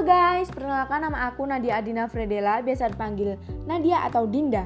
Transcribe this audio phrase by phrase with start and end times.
[0.00, 3.36] guys, perkenalkan nama aku Nadia Adina Fredela, biasa dipanggil
[3.68, 4.64] Nadia atau Dinda.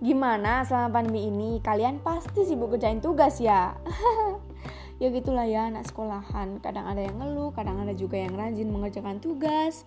[0.00, 1.60] Gimana selama pandemi ini?
[1.60, 3.76] Kalian pasti sibuk kerjain tugas ya?
[5.00, 6.56] ya gitulah ya anak sekolahan.
[6.64, 9.84] Kadang ada yang ngeluh, kadang ada juga yang rajin mengerjakan tugas.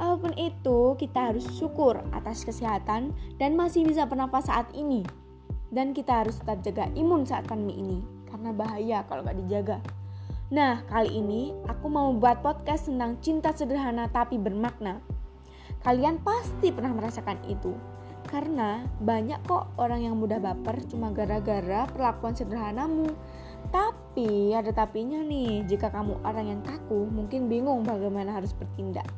[0.00, 5.04] Apa pun itu, kita harus syukur atas kesehatan dan masih bisa bernafas saat ini.
[5.68, 7.98] Dan kita harus tetap jaga imun saat pandemi ini,
[8.32, 9.76] karena bahaya kalau nggak dijaga.
[10.46, 15.02] Nah, kali ini aku mau buat podcast tentang cinta sederhana tapi bermakna.
[15.82, 17.74] Kalian pasti pernah merasakan itu.
[18.30, 23.10] Karena banyak kok orang yang mudah baper cuma gara-gara perlakuan sederhanamu.
[23.74, 29.10] Tapi ada tapinya nih, jika kamu orang yang kaku, mungkin bingung bagaimana harus bertindak.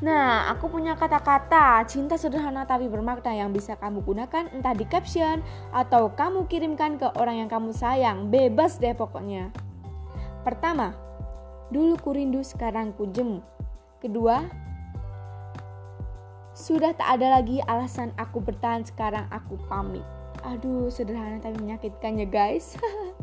[0.00, 5.44] Nah, aku punya kata-kata cinta sederhana tapi bermakna yang bisa kamu gunakan entah di caption
[5.76, 8.32] atau kamu kirimkan ke orang yang kamu sayang.
[8.32, 9.65] Bebas deh pokoknya.
[10.46, 10.94] Pertama,
[11.74, 13.42] dulu ku rindu sekarang ku jemu.
[13.98, 14.46] Kedua,
[16.54, 20.06] sudah tak ada lagi alasan aku bertahan sekarang aku pamit.
[20.46, 22.78] Aduh, sederhana tapi menyakitkan ya guys.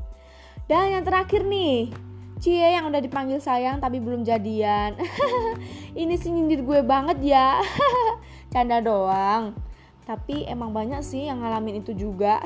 [0.68, 1.96] Dan yang terakhir nih,
[2.44, 5.00] Cie yang udah dipanggil sayang tapi belum jadian.
[6.04, 7.64] Ini sih nyindir gue banget ya.
[8.52, 9.56] Canda doang.
[10.04, 12.44] Tapi emang banyak sih yang ngalamin itu juga.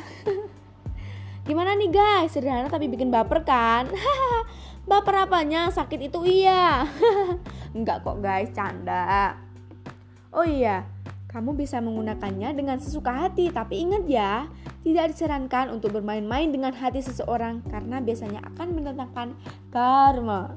[1.50, 2.30] Gimana nih guys?
[2.30, 3.90] Sederhana tapi bikin baper kan?
[4.88, 5.68] Baper apanya?
[5.68, 6.88] Sakit itu iya.
[7.76, 9.36] Enggak kok guys, canda.
[10.32, 10.88] Oh iya,
[11.28, 14.48] kamu bisa menggunakannya dengan sesuka hati, tapi ingat ya,
[14.88, 19.28] tidak disarankan untuk bermain-main dengan hati seseorang karena biasanya akan mendatangkan
[19.76, 20.56] karma.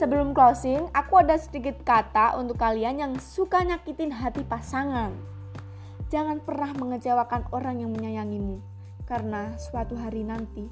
[0.00, 5.12] Sebelum closing, aku ada sedikit kata untuk kalian yang suka nyakitin hati pasangan.
[6.08, 8.64] Jangan pernah mengecewakan orang yang menyayangimu,
[9.04, 10.68] karena suatu hari nanti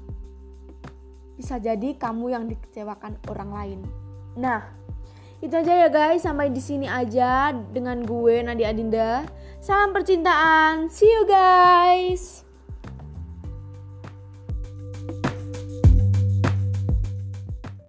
[1.35, 3.79] bisa jadi kamu yang dikecewakan orang lain.
[4.39, 4.63] Nah,
[5.43, 9.27] itu aja ya guys, sampai di sini aja dengan gue Nadia Adinda.
[9.59, 10.87] Salam percintaan.
[10.87, 12.44] See you guys.